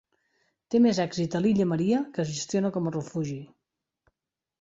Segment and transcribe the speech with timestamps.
[0.75, 3.37] Té més èxit a l'illa Maria, que es gestiona com a refugi.